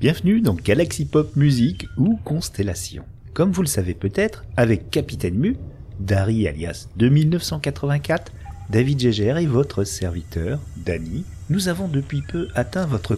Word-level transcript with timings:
Bienvenue 0.00 0.40
dans 0.40 0.54
Galaxy 0.54 1.04
Pop 1.04 1.36
Musique 1.36 1.86
ou 1.96 2.18
Constellation. 2.24 3.04
Comme 3.34 3.52
vous 3.52 3.62
le 3.62 3.68
savez 3.68 3.94
peut-être, 3.94 4.44
avec 4.56 4.90
Capitaine 4.90 5.36
Mu, 5.36 5.56
Dari 6.00 6.48
alias 6.48 6.88
2984, 6.96 8.32
David 8.68 8.98
Gégère 8.98 9.38
et 9.38 9.46
votre 9.46 9.84
serviteur, 9.84 10.58
Danny, 10.84 11.24
nous 11.50 11.68
avons 11.68 11.86
depuis 11.86 12.20
peu 12.20 12.48
atteint 12.56 12.84
votre 12.84 13.16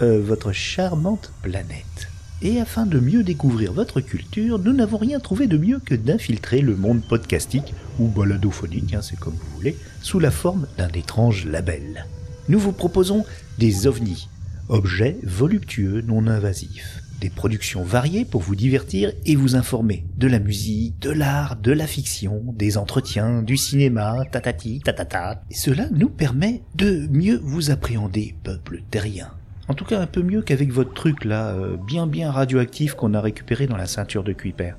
euh, 0.00 0.22
votre 0.22 0.52
charmante 0.52 1.32
planète. 1.42 2.08
Et 2.40 2.58
afin 2.58 2.86
de 2.86 2.98
mieux 2.98 3.24
découvrir 3.24 3.74
votre 3.74 4.00
culture, 4.00 4.58
nous 4.58 4.72
n'avons 4.72 4.96
rien 4.96 5.20
trouvé 5.20 5.48
de 5.48 5.58
mieux 5.58 5.80
que 5.80 5.94
d'infiltrer 5.94 6.62
le 6.62 6.76
monde 6.76 7.02
podcastique, 7.06 7.74
ou 7.98 8.08
baladophonique, 8.08 8.94
hein, 8.94 9.02
c'est 9.02 9.20
comme 9.20 9.34
vous 9.34 9.56
voulez, 9.56 9.76
sous 10.00 10.18
la 10.18 10.30
forme 10.30 10.66
d'un 10.78 10.88
étrange 10.88 11.44
label. 11.44 12.06
Nous 12.48 12.58
vous 12.58 12.72
proposons 12.72 13.26
des 13.58 13.86
ovnis, 13.86 14.28
objets 14.68 15.16
voluptueux 15.22 16.02
non 16.02 16.26
invasifs, 16.26 17.02
des 17.20 17.30
productions 17.30 17.82
variées 17.82 18.24
pour 18.24 18.40
vous 18.40 18.56
divertir 18.56 19.12
et 19.26 19.36
vous 19.36 19.54
informer, 19.56 20.04
de 20.16 20.26
la 20.26 20.38
musique, 20.38 20.98
de 20.98 21.10
l'art, 21.10 21.56
de 21.56 21.72
la 21.72 21.86
fiction, 21.86 22.42
des 22.56 22.78
entretiens, 22.78 23.42
du 23.42 23.56
cinéma, 23.56 24.24
tatati, 24.30 24.80
tatata. 24.80 25.42
Et 25.50 25.54
cela 25.54 25.88
nous 25.92 26.08
permet 26.08 26.62
de 26.74 27.06
mieux 27.10 27.40
vous 27.42 27.70
appréhender, 27.70 28.34
peuple 28.42 28.82
terrien. 28.90 29.30
En 29.68 29.74
tout 29.74 29.84
cas 29.84 30.00
un 30.00 30.06
peu 30.06 30.22
mieux 30.22 30.42
qu'avec 30.42 30.72
votre 30.72 30.92
truc 30.92 31.24
là, 31.24 31.50
euh, 31.50 31.76
bien 31.76 32.06
bien 32.06 32.30
radioactif 32.30 32.94
qu'on 32.94 33.14
a 33.14 33.20
récupéré 33.20 33.66
dans 33.66 33.76
la 33.76 33.86
ceinture 33.86 34.24
de 34.24 34.32
Kuiper. 34.32 34.74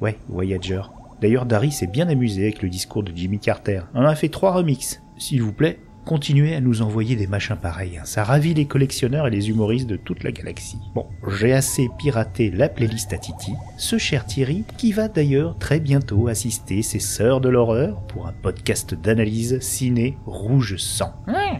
Ouais, 0.00 0.18
Voyager. 0.28 0.82
D'ailleurs, 1.20 1.46
Dari 1.46 1.72
s'est 1.72 1.86
bien 1.86 2.08
amusé 2.08 2.42
avec 2.42 2.62
le 2.62 2.68
discours 2.68 3.02
de 3.02 3.12
Jimmy 3.14 3.38
Carter. 3.38 3.80
On 3.94 4.00
en 4.00 4.06
a 4.06 4.14
fait 4.14 4.28
trois 4.28 4.52
remixes. 4.52 5.00
S'il 5.18 5.42
vous 5.42 5.52
plaît, 5.52 5.78
continuez 6.06 6.54
à 6.54 6.60
nous 6.60 6.82
envoyer 6.82 7.16
des 7.16 7.26
machins 7.26 7.56
pareils. 7.56 7.98
hein. 7.98 8.04
Ça 8.04 8.22
ravit 8.24 8.54
les 8.54 8.66
collectionneurs 8.66 9.26
et 9.26 9.30
les 9.30 9.50
humoristes 9.50 9.88
de 9.88 9.96
toute 9.96 10.22
la 10.22 10.30
galaxie. 10.30 10.78
Bon, 10.94 11.06
j'ai 11.36 11.52
assez 11.52 11.88
piraté 11.98 12.50
la 12.50 12.68
playlist 12.68 13.12
à 13.12 13.18
Titi, 13.18 13.52
ce 13.76 13.98
cher 13.98 14.24
Thierry, 14.24 14.64
qui 14.78 14.92
va 14.92 15.08
d'ailleurs 15.08 15.58
très 15.58 15.80
bientôt 15.80 16.28
assister 16.28 16.80
ses 16.82 17.00
sœurs 17.00 17.40
de 17.40 17.48
l'horreur 17.48 18.00
pour 18.06 18.26
un 18.28 18.32
podcast 18.32 18.94
d'analyse 18.94 19.58
ciné 19.60 20.16
rouge 20.24 20.76
sang. 20.76 21.12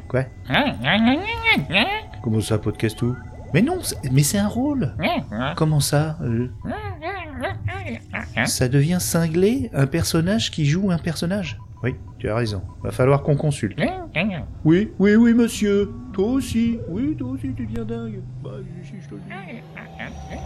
Quoi? 0.08 0.24
Comment 2.22 2.40
ça, 2.40 2.58
podcast 2.58 2.96
tout 2.96 3.16
Mais 3.52 3.62
non, 3.62 3.78
mais 4.12 4.22
c'est 4.22 4.38
un 4.38 4.48
rôle. 4.48 4.94
Comment 5.56 5.80
ça 5.80 6.18
euh, 6.22 6.48
Ça 8.46 8.68
devient 8.68 8.98
cinglé 9.00 9.70
un 9.74 9.86
personnage 9.86 10.50
qui 10.52 10.64
joue 10.66 10.90
un 10.92 10.98
personnage? 10.98 11.58
Oui, 11.86 11.94
tu 12.18 12.28
as 12.28 12.34
raison. 12.34 12.62
Va 12.82 12.90
falloir 12.90 13.22
qu'on 13.22 13.36
consulte. 13.36 13.80
Oui, 14.64 14.90
oui, 14.98 15.14
oui, 15.14 15.34
monsieur. 15.34 15.88
Toi 16.12 16.26
aussi. 16.32 16.80
Oui, 16.88 17.14
toi 17.16 17.28
aussi, 17.28 17.52
tu 17.56 17.64
deviens 17.64 17.84
dingue. 17.84 18.20
Bah, 18.42 18.50
je 18.82 19.08
te 19.08 19.14
le 19.14 19.20
dis. 19.20 20.36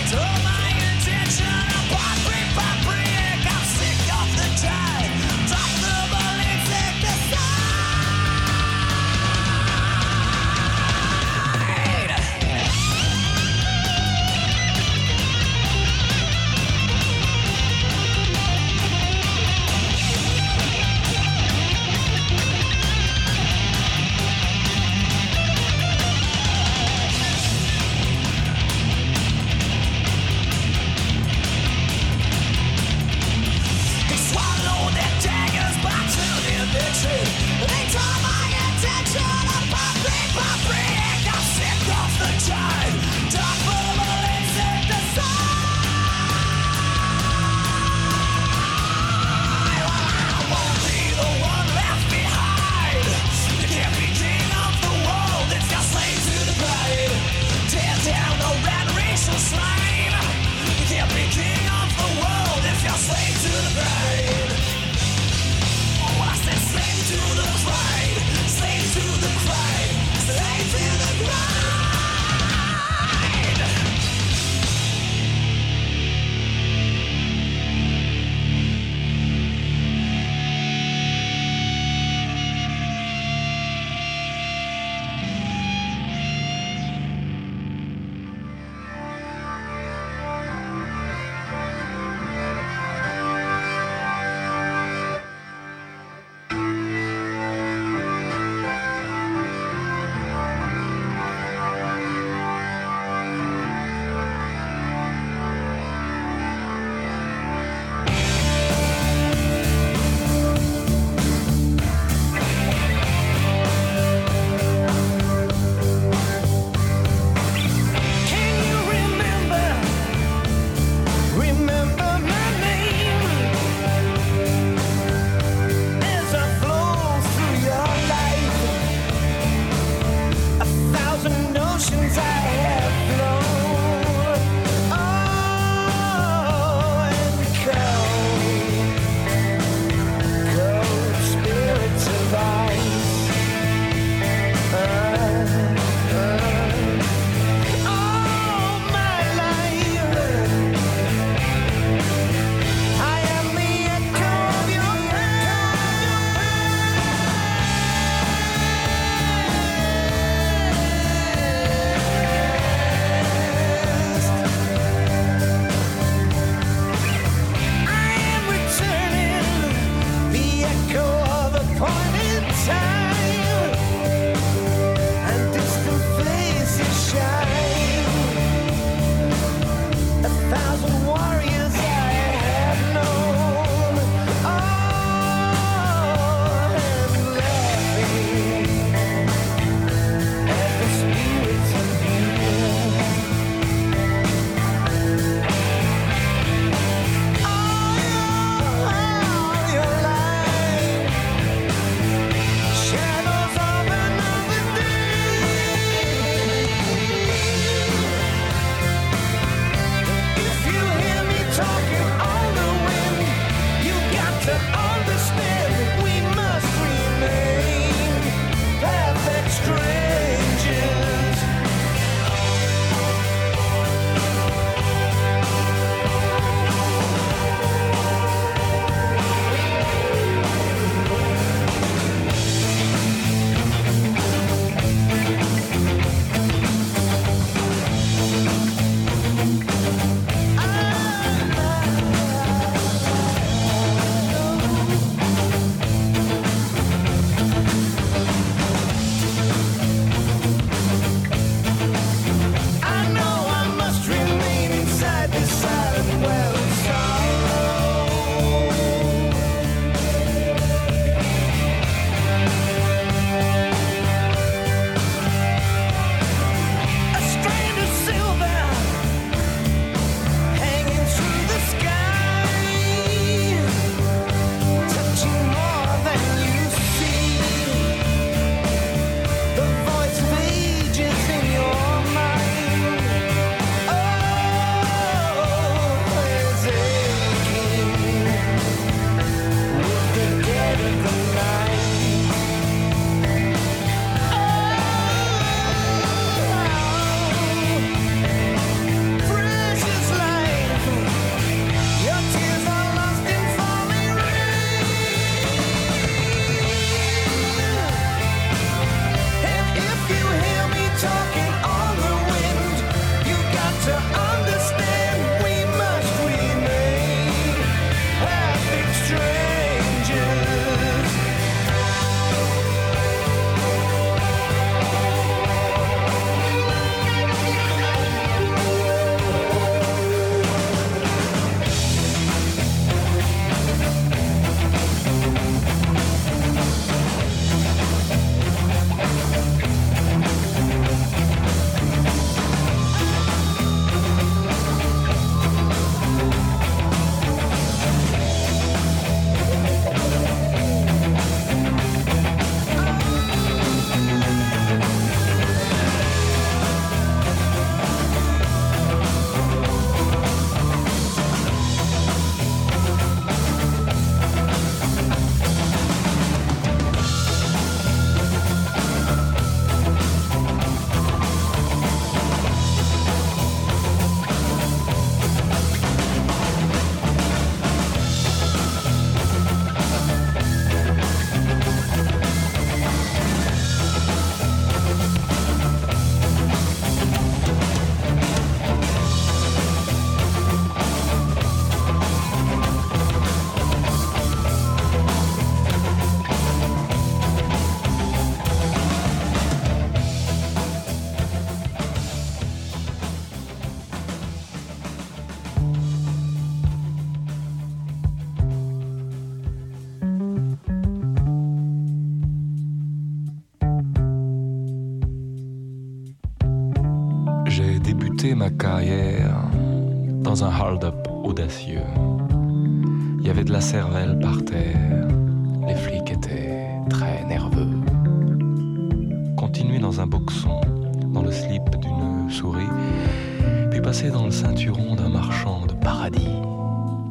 It's 0.00 0.14
my 0.14 0.67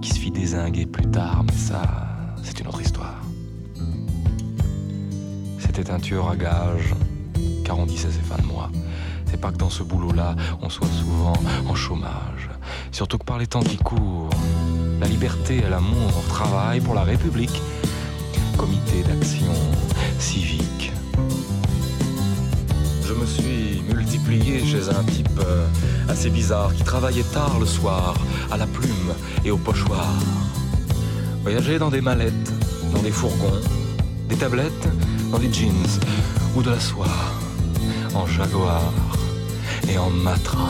qui 0.01 0.09
se 0.09 0.19
fit 0.19 0.31
désinguer 0.31 0.85
plus 0.85 1.07
tard, 1.07 1.43
mais 1.45 1.53
ça, 1.53 1.81
c'est 2.43 2.59
une 2.59 2.67
autre 2.67 2.81
histoire. 2.81 3.21
C'était 5.59 5.91
un 5.91 5.99
tueur 5.99 6.29
à 6.29 6.35
gages, 6.35 6.93
car 7.63 7.77
on 7.77 7.85
disait 7.85 8.09
c'est 8.11 8.25
fin 8.25 8.41
de 8.41 8.47
mois. 8.47 8.71
C'est 9.25 9.39
pas 9.39 9.51
que 9.51 9.57
dans 9.57 9.69
ce 9.69 9.83
boulot-là, 9.83 10.35
on 10.61 10.69
soit 10.69 10.87
souvent 10.87 11.33
en 11.67 11.75
chômage. 11.75 12.49
Surtout 12.91 13.17
que 13.17 13.25
par 13.25 13.37
les 13.37 13.47
temps 13.47 13.61
qui 13.61 13.77
courent, 13.77 14.29
la 14.99 15.07
liberté 15.07 15.57
et 15.57 15.69
l'amour 15.69 16.11
travaillent 16.29 16.81
pour 16.81 16.95
la 16.95 17.03
République. 17.03 17.61
Comité 18.57 19.03
d'action 19.03 19.53
civique 20.17 20.91
je 23.07 23.13
me 23.13 23.25
suis 23.25 23.81
multiplié 23.87 24.65
chez 24.65 24.89
un 24.89 25.03
type 25.03 25.39
euh, 25.39 25.65
assez 26.09 26.29
bizarre 26.29 26.73
qui 26.73 26.83
travaillait 26.83 27.23
tard 27.23 27.57
le 27.57 27.65
soir, 27.65 28.15
à 28.51 28.57
la 28.57 28.67
plume 28.67 29.13
et 29.45 29.51
au 29.51 29.57
pochoir. 29.57 30.13
Voyager 31.41 31.79
dans 31.79 31.89
des 31.89 32.01
mallettes, 32.01 32.51
dans 32.93 33.01
des 33.01 33.11
fourgons, 33.11 33.61
des 34.27 34.35
tablettes, 34.35 34.89
dans 35.31 35.39
des 35.39 35.51
jeans 35.53 35.71
ou 36.55 36.61
de 36.61 36.69
la 36.69 36.79
soie, 36.79 37.07
en 38.13 38.27
jaguar 38.27 38.91
et 39.87 39.97
en 39.97 40.09
matra. 40.09 40.67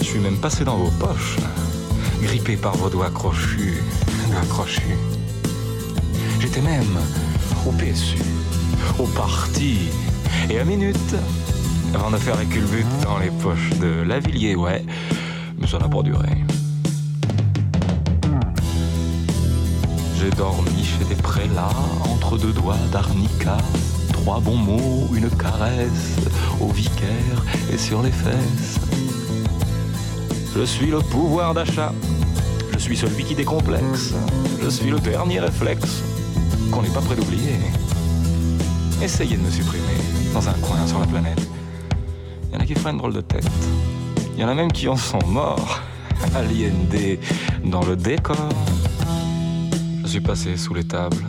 Je 0.00 0.04
suis 0.04 0.18
même 0.18 0.38
passé 0.38 0.64
dans 0.64 0.76
vos 0.76 0.90
poches, 0.98 1.36
grippé 2.22 2.56
par 2.56 2.76
vos 2.76 2.88
doigts 2.88 3.10
crochus, 3.10 3.84
doigts 4.32 4.48
crochus. 4.48 4.98
J'étais 6.40 6.62
même 6.62 6.98
au 7.66 7.70
PSU, 7.70 8.18
au 8.98 9.06
parti 9.06 9.90
et 10.48 10.58
à 10.58 10.64
minute, 10.64 11.14
avant 11.94 12.10
de 12.10 12.16
faire 12.16 12.38
les 12.38 12.46
culbutes 12.46 12.86
dans 13.02 13.18
les 13.18 13.30
poches 13.30 13.70
de 13.80 14.02
Lavillier, 14.02 14.54
ouais, 14.54 14.84
mais 15.58 15.66
ça 15.66 15.78
n'a 15.78 15.88
pas 15.88 16.02
duré. 16.02 16.28
J'ai 20.16 20.30
dormi 20.30 20.84
chez 20.84 21.04
des 21.04 21.20
prélats, 21.20 21.70
entre 22.04 22.36
deux 22.36 22.52
doigts 22.52 22.76
d'arnica, 22.92 23.56
trois 24.12 24.40
bons 24.40 24.56
mots, 24.56 25.08
une 25.14 25.30
caresse, 25.30 26.16
au 26.60 26.68
vicaire 26.68 27.44
et 27.72 27.78
sur 27.78 28.02
les 28.02 28.12
fesses. 28.12 28.78
Je 30.54 30.64
suis 30.64 30.88
le 30.88 30.98
pouvoir 30.98 31.54
d'achat, 31.54 31.92
je 32.72 32.78
suis 32.78 32.96
celui 32.96 33.24
qui 33.24 33.34
décomplexe, 33.34 34.14
je 34.62 34.68
suis 34.68 34.90
le 34.90 34.98
dernier 34.98 35.40
réflexe 35.40 36.02
qu'on 36.70 36.82
n'est 36.82 36.88
pas 36.88 37.00
prêt 37.00 37.16
d'oublier. 37.16 37.58
Essayez 39.02 39.36
de 39.36 39.42
me 39.42 39.50
supprimer 39.50 39.89
dans 40.32 40.48
un 40.48 40.52
coin 40.54 40.86
sur 40.86 40.98
la 40.98 41.06
planète. 41.06 41.40
Il 42.48 42.54
y 42.54 42.56
en 42.56 42.60
a 42.60 42.66
qui 42.66 42.74
font 42.74 42.90
une 42.90 42.98
drôle 42.98 43.14
de 43.14 43.20
tête. 43.20 43.48
Il 44.34 44.40
y 44.40 44.44
en 44.44 44.48
a 44.48 44.54
même 44.54 44.72
qui 44.72 44.88
en 44.88 44.96
sont 44.96 45.24
morts. 45.26 45.80
Aliénés 46.34 47.18
dans 47.64 47.84
le 47.84 47.96
décor. 47.96 48.36
Je 50.02 50.08
suis 50.08 50.20
passé 50.20 50.56
sous 50.56 50.74
les 50.74 50.84
tables. 50.84 51.24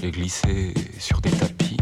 J'ai 0.00 0.10
glissé 0.10 0.74
sur 0.98 1.20
des 1.20 1.30
tapis. 1.30 1.76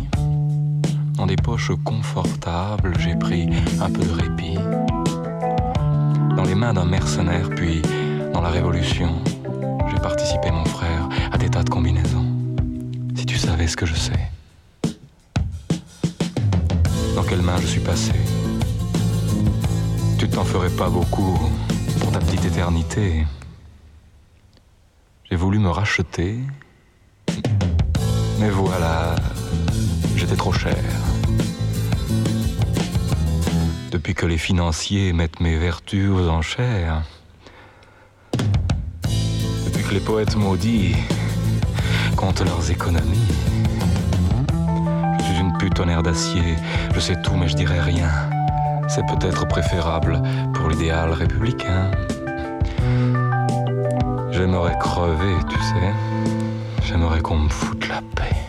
Dans 1.16 1.26
des 1.26 1.36
poches 1.36 1.72
confortables, 1.84 2.94
j'ai 3.00 3.16
pris 3.16 3.48
un 3.80 3.90
peu 3.90 4.02
de 4.02 4.12
répit. 4.12 4.58
Dans 6.36 6.44
les 6.44 6.54
mains 6.54 6.74
d'un 6.74 6.84
mercenaire, 6.84 7.48
puis 7.50 7.82
dans 8.32 8.40
la 8.42 8.50
Révolution, 8.50 9.22
j'ai 9.90 10.00
participé, 10.00 10.50
mon 10.50 10.64
frère, 10.64 11.08
à 11.32 11.38
des 11.38 11.48
tas 11.48 11.62
de 11.62 11.70
combinaisons. 11.70 12.26
Si 13.16 13.26
tu 13.26 13.38
savais 13.38 13.66
ce 13.66 13.76
que 13.76 13.86
je 13.86 13.94
sais. 13.94 14.35
Dans 17.26 17.30
quelle 17.30 17.42
main 17.42 17.60
je 17.60 17.66
suis 17.66 17.80
passé 17.80 18.12
Tu 20.16 20.28
t'en 20.28 20.44
ferais 20.44 20.70
pas 20.70 20.88
beaucoup 20.88 21.36
pour 21.98 22.12
ta 22.12 22.20
petite 22.20 22.44
éternité. 22.44 23.26
J'ai 25.28 25.34
voulu 25.34 25.58
me 25.58 25.68
racheter, 25.68 26.38
mais 28.38 28.50
voilà, 28.50 29.16
j'étais 30.14 30.36
trop 30.36 30.52
cher. 30.52 30.76
Depuis 33.90 34.14
que 34.14 34.26
les 34.26 34.38
financiers 34.38 35.12
mettent 35.12 35.40
mes 35.40 35.58
vertus 35.58 36.08
aux 36.08 36.28
enchères, 36.28 37.02
depuis 39.64 39.82
que 39.82 39.94
les 39.94 40.00
poètes 40.00 40.36
maudits 40.36 40.94
comptent 42.16 42.42
leurs 42.42 42.70
économies, 42.70 43.35
air 45.88 46.02
d'acier, 46.02 46.56
je 46.94 47.00
sais 47.00 47.20
tout 47.22 47.34
mais 47.36 47.48
je 47.48 47.56
dirai 47.56 47.80
rien. 47.80 48.10
C'est 48.88 49.04
peut-être 49.06 49.46
préférable 49.48 50.22
pour 50.54 50.68
l'idéal 50.68 51.12
républicain. 51.12 51.90
J'aimerais 54.30 54.76
crever, 54.78 55.34
tu 55.48 55.58
sais. 55.58 55.92
J'aimerais 56.82 57.20
qu'on 57.20 57.38
me 57.38 57.48
foute 57.48 57.88
la 57.88 58.00
paix. 58.14 58.45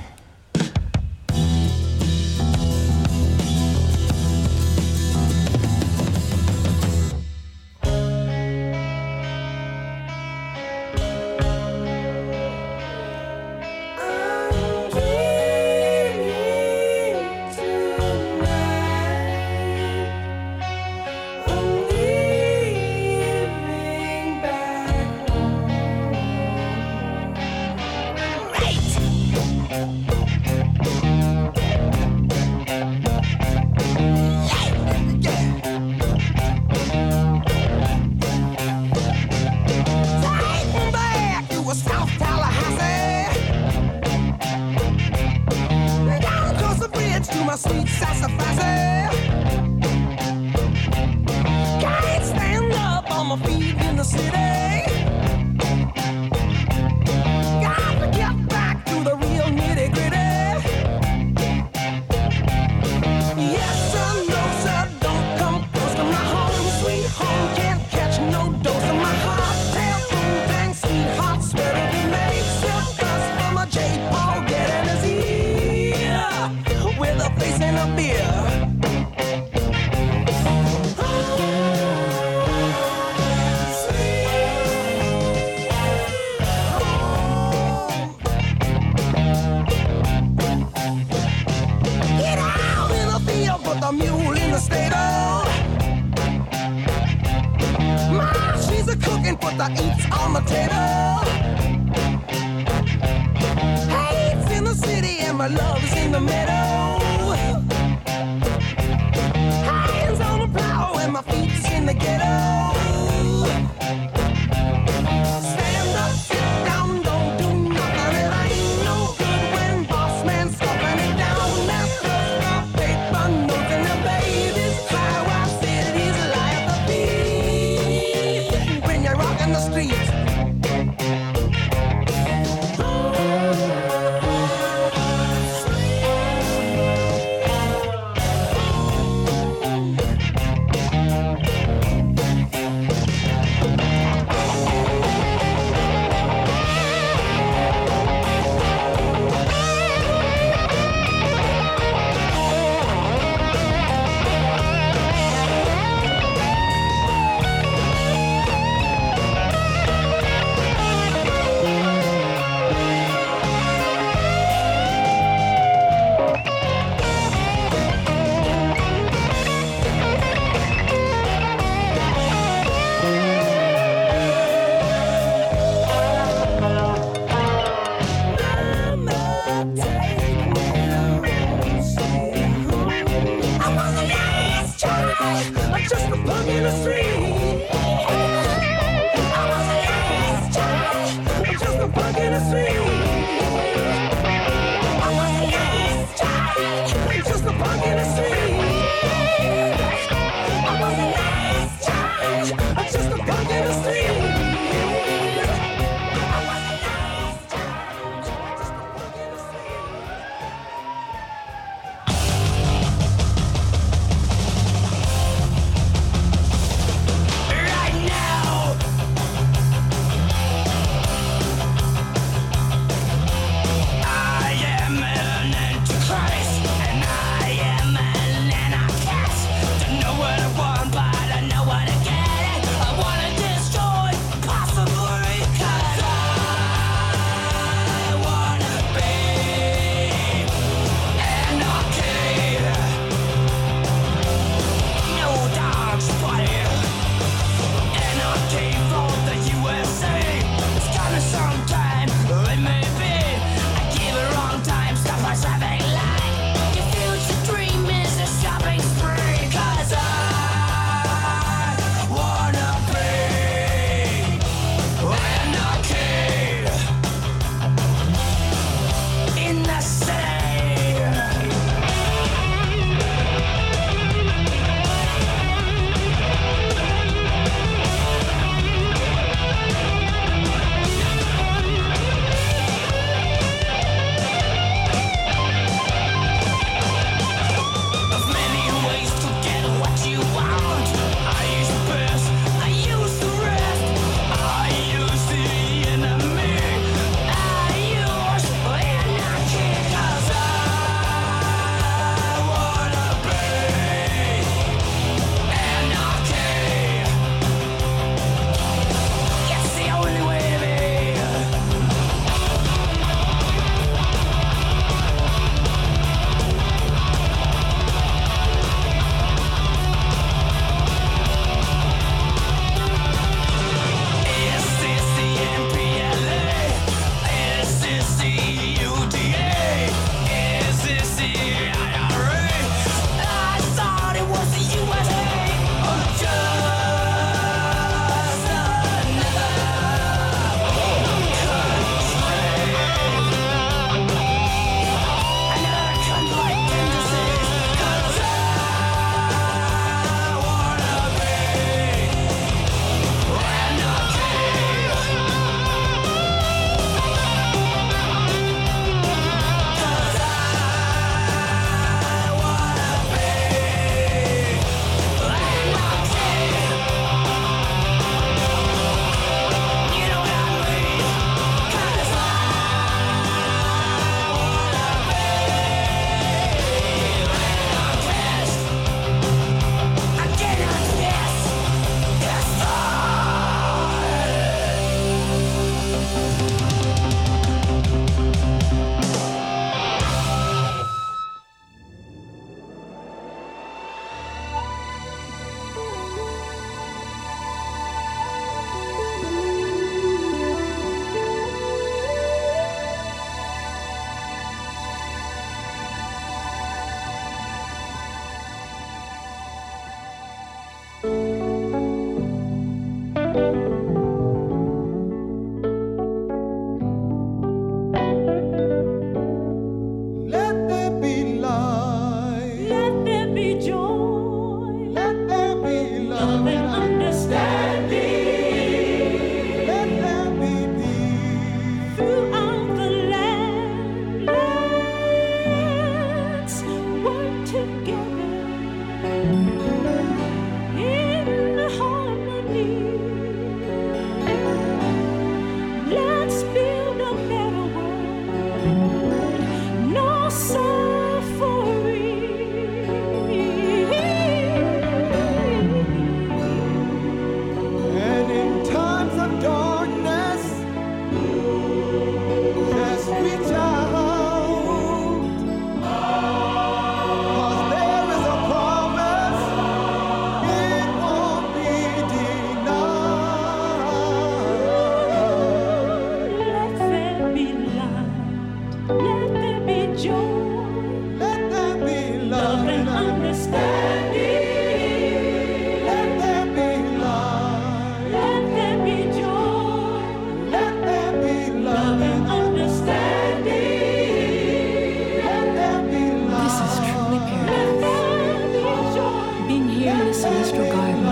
you 499.87 499.93
in 500.01 500.07
the 500.07 500.13
celestial 500.13 500.65
garden 500.69 501.05
of 501.05 501.11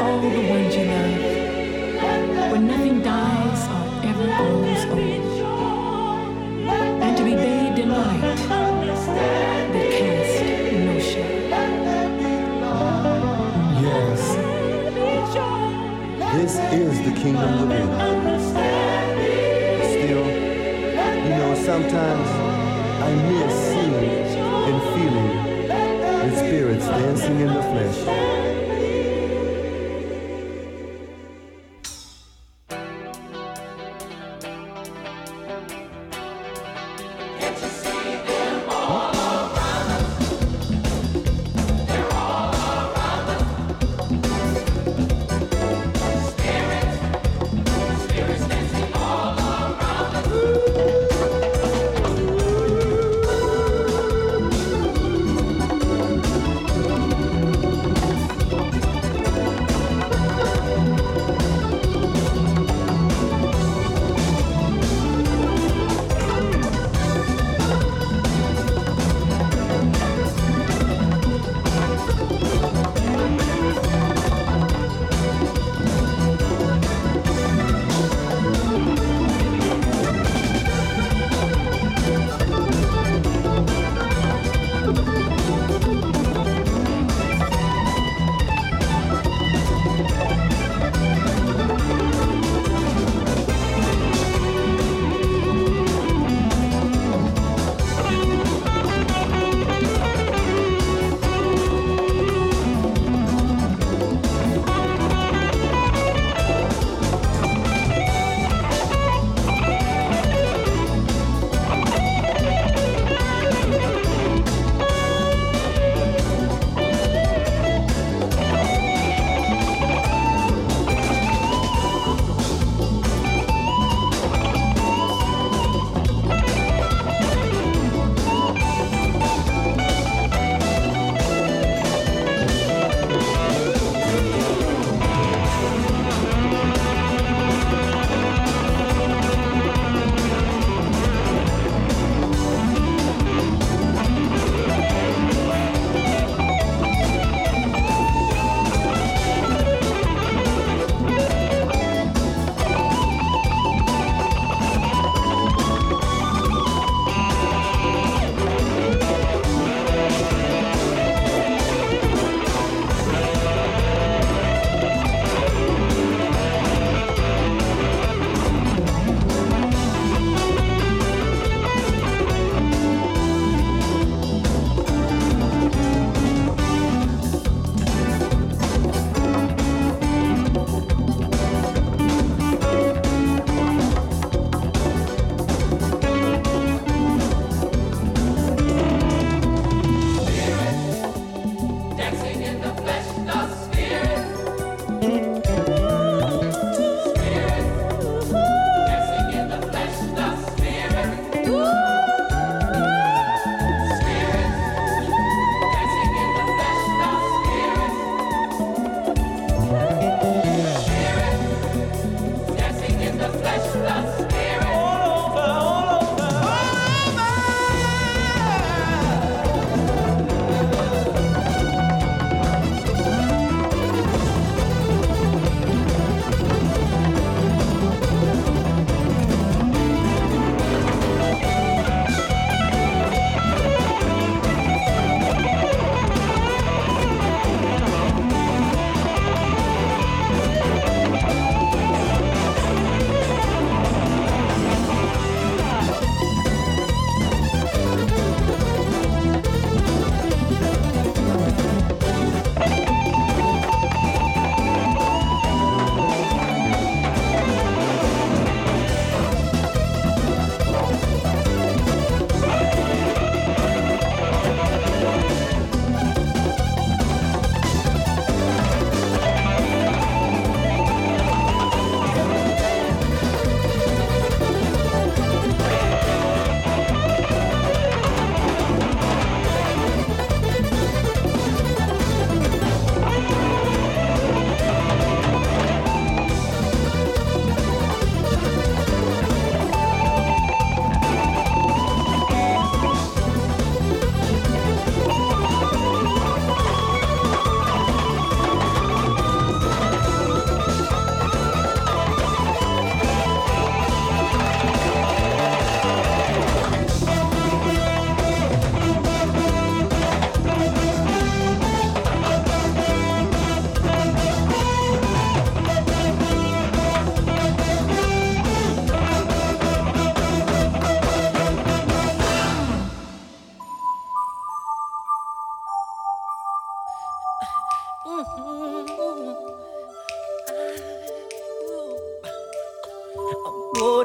all 0.00 0.20
the 0.20 0.28
ones 0.48 0.74
you 0.74 0.84
love, 0.86 2.50
where 2.50 2.60
nothing 2.60 3.02
dies 3.02 3.68
or 3.68 3.84
ever 4.08 4.26
grows 4.38 4.84
old, 4.96 5.24
and 7.04 7.16
to 7.18 7.22
be 7.24 7.34
bathed 7.34 7.78
in 7.78 7.90
light 7.90 8.20
that 9.72 9.88
casts 9.98 10.40
no 10.72 10.94
shadow. 11.00 11.68
Yes, 13.84 14.20
this 16.32 16.52
is 16.72 16.94
the 17.06 17.12
kingdom 17.20 17.50
living. 17.68 17.90
Still, 19.92 20.26
you 21.26 21.34
know, 21.38 21.50
sometimes 21.66 22.28
I 23.02 23.04
miss 23.28 23.54
seeing 23.68 24.17
dancing 26.86 27.40
in 27.40 27.54
the 27.54 27.62
flesh. 27.62 28.57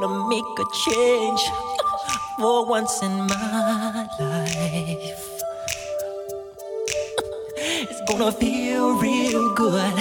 gonna 0.04 0.28
make 0.28 0.60
a 0.60 0.66
change 0.74 1.42
for 2.38 2.66
once 2.66 3.02
in 3.02 3.26
my 3.26 4.06
life. 4.20 5.30
It's 7.90 8.02
gonna 8.10 8.32
feel 8.34 9.00
real 9.00 9.54
good. 9.56 9.96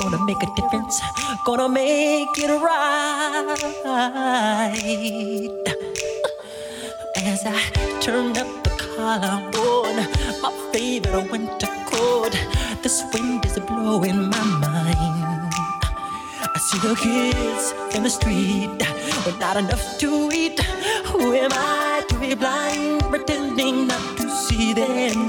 Gonna 0.00 0.24
make 0.24 0.42
a 0.42 0.50
difference. 0.56 1.00
Gonna 1.46 1.68
make 1.68 2.36
it 2.36 2.50
right. 2.66 3.54
As 7.30 7.46
I 7.46 7.60
turn 8.00 8.36
up 8.36 8.50
the 8.64 8.70
collar 8.84 9.36
on 9.70 9.96
my 10.42 10.52
favorite 10.72 11.30
winter 11.30 11.72
coat, 11.86 12.34
this 12.82 13.04
wind 13.12 13.46
is 13.46 13.58
blowing 13.60 14.30
my 14.30 14.44
mind. 14.62 14.73
The 16.82 16.96
kids 16.96 17.72
in 17.94 18.02
the 18.02 18.10
street 18.10 18.78
with 19.24 19.38
not 19.38 19.56
enough 19.56 19.96
to 19.98 20.30
eat. 20.34 20.60
Who 21.06 21.32
am 21.32 21.50
I 21.52 22.02
to 22.08 22.18
be 22.18 22.34
blind, 22.34 23.00
pretending 23.04 23.86
not 23.86 24.18
to 24.18 24.28
see 24.28 24.74
them? 24.74 25.23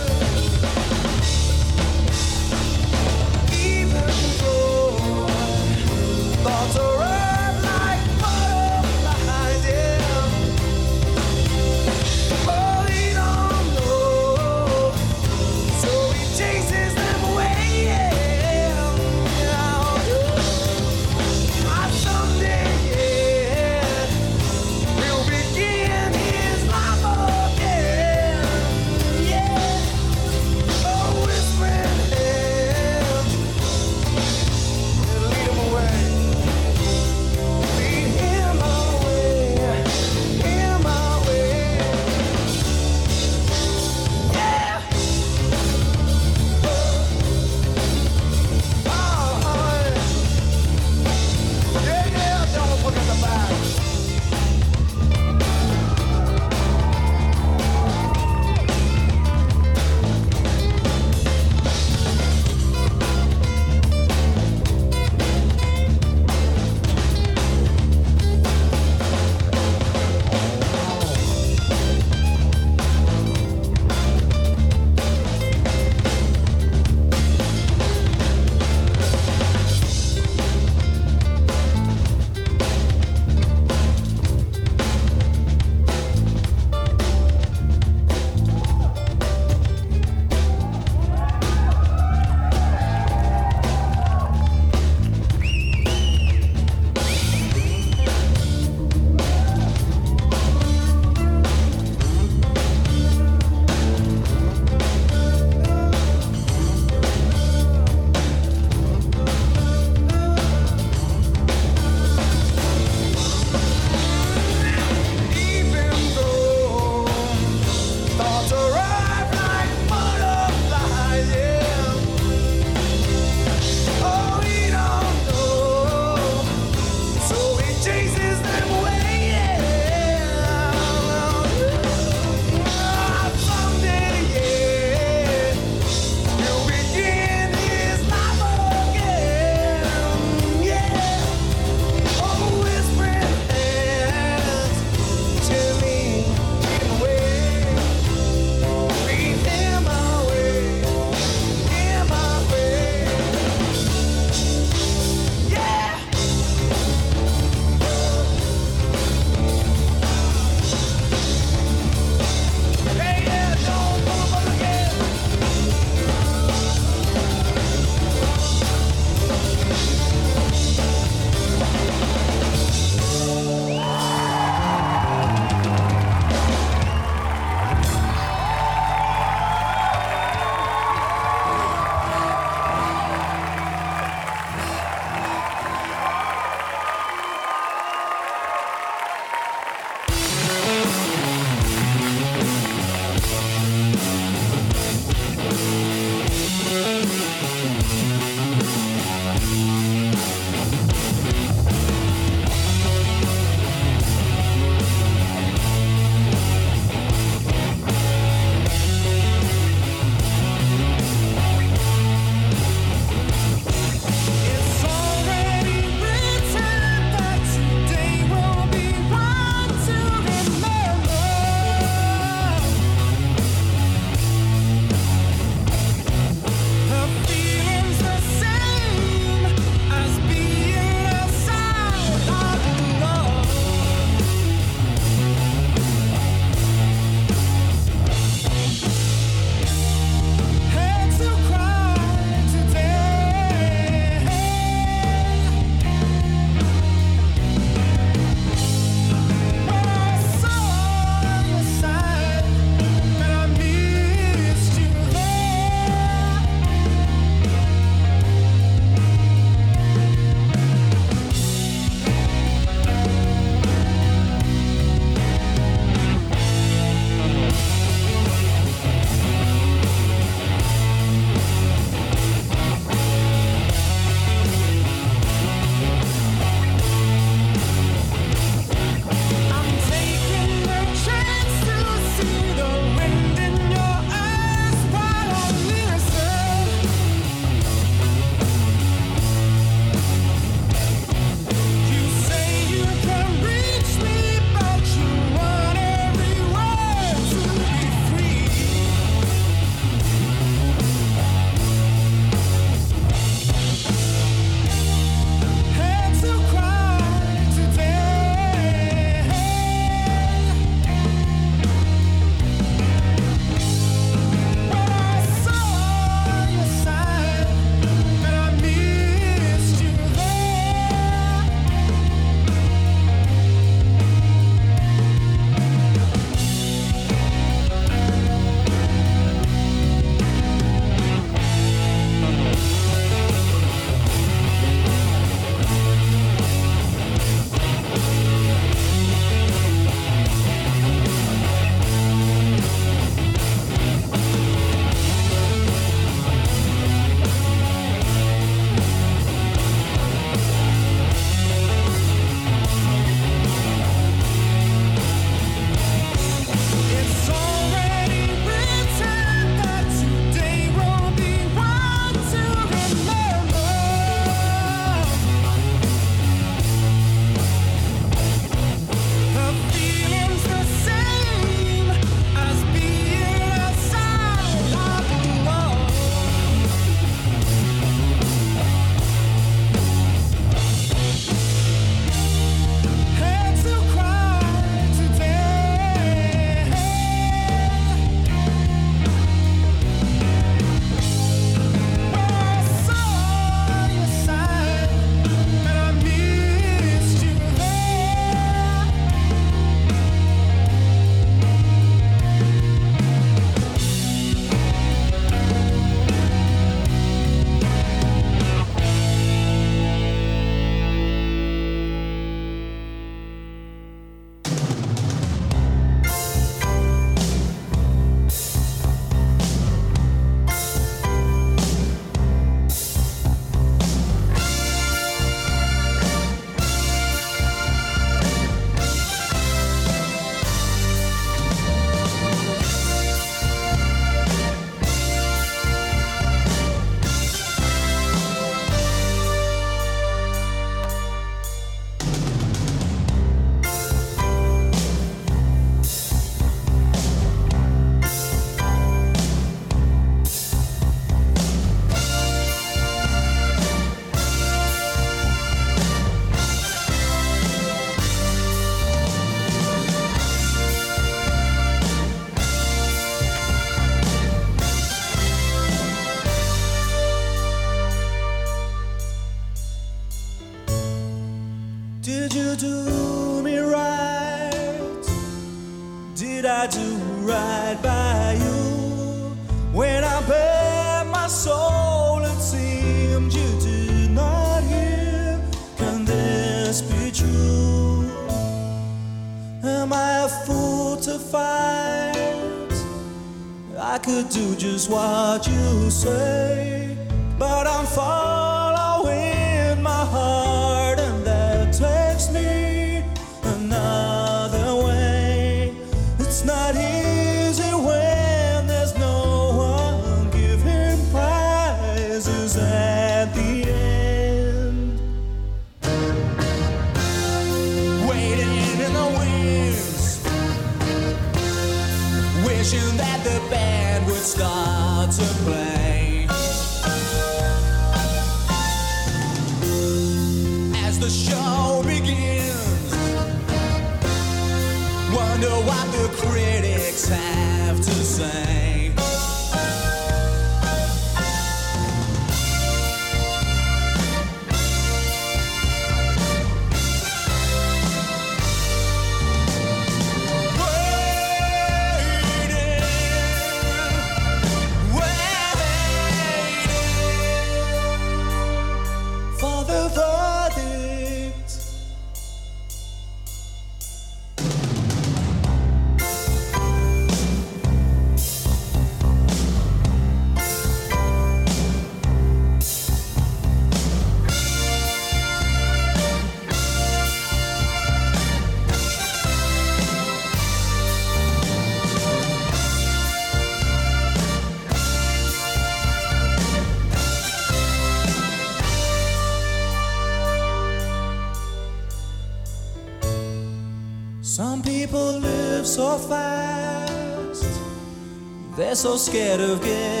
So 598.81 598.97
scared 598.97 599.39
of 599.39 599.61
getting 599.61 600.00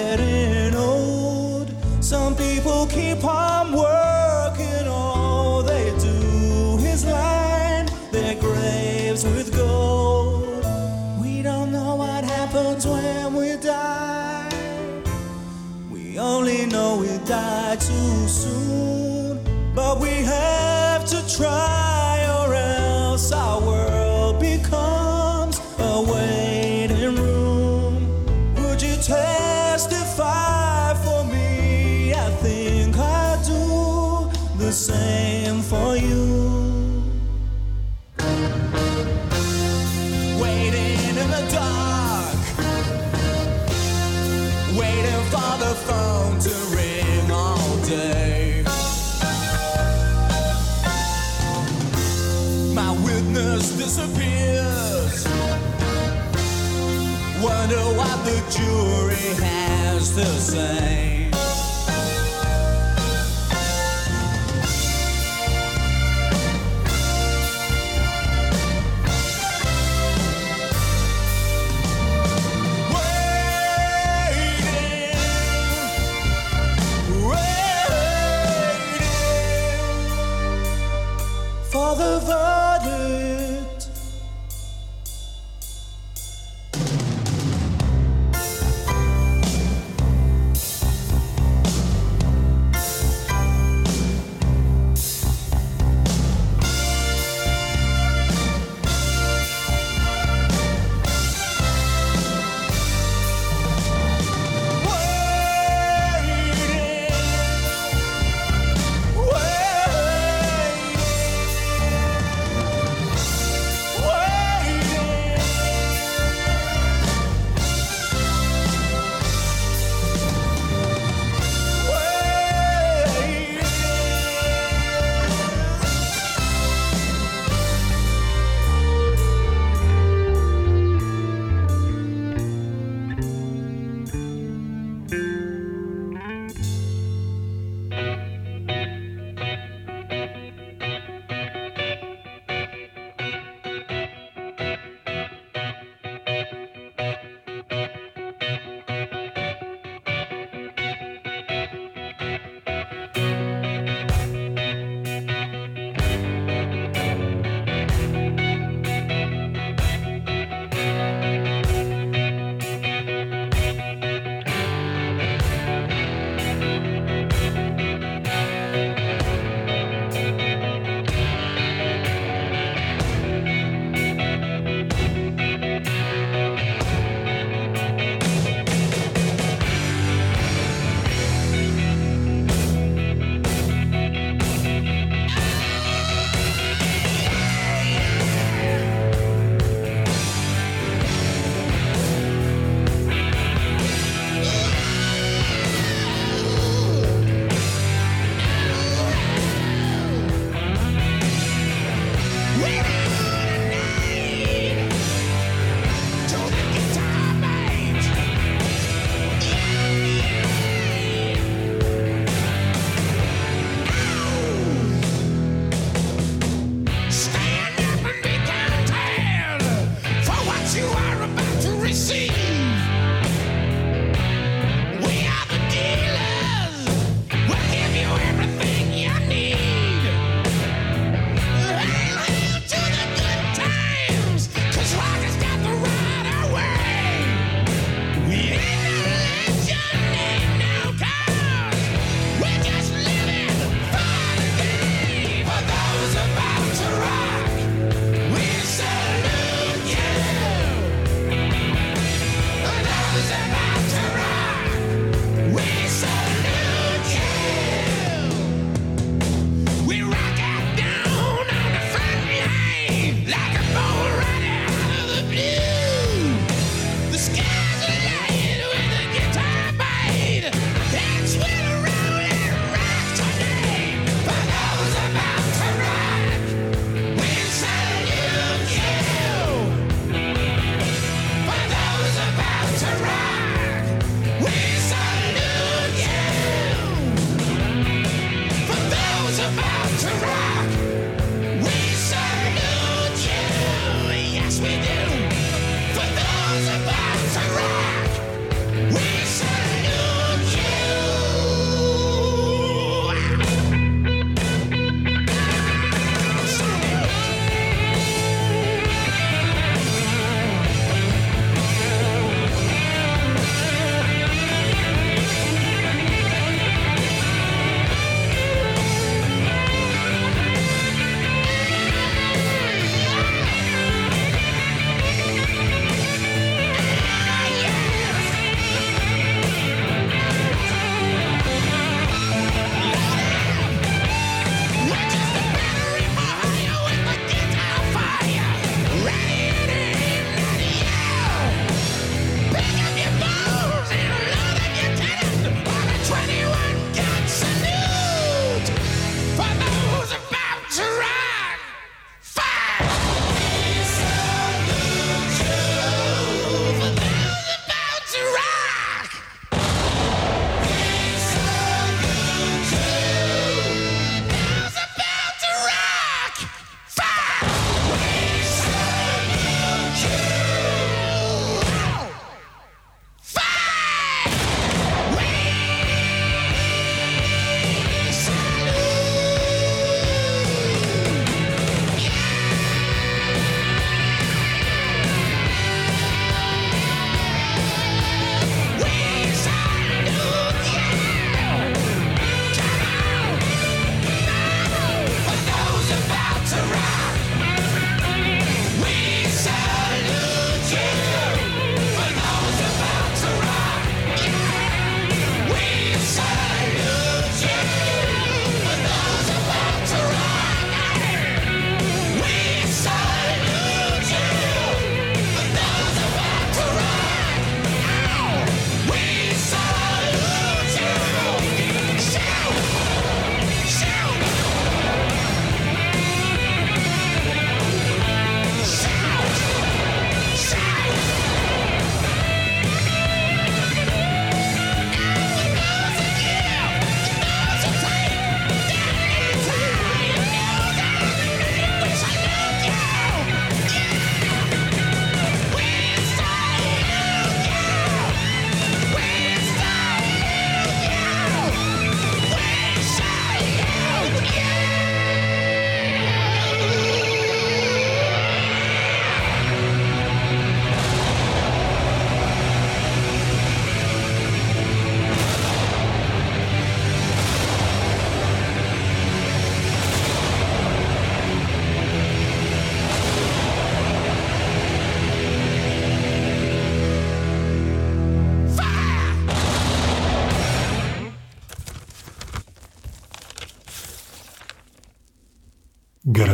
the 60.15 60.25
same. 60.25 61.10